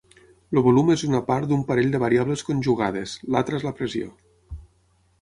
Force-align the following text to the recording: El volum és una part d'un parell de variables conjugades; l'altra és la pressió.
El 0.55 0.61
volum 0.67 0.89
és 0.93 1.03
una 1.07 1.21
part 1.27 1.51
d'un 1.51 1.61
parell 1.69 1.93
de 1.97 2.03
variables 2.05 2.45
conjugades; 2.49 3.17
l'altra 3.37 3.63
és 3.63 3.71
la 3.71 3.79
pressió. 3.83 4.13